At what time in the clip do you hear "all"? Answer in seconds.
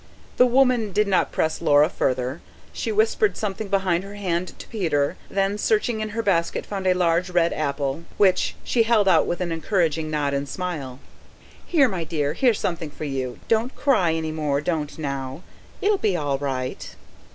16.17-16.39